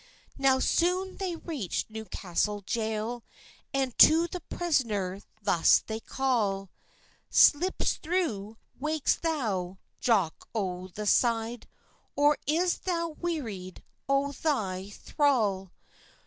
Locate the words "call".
5.99-6.71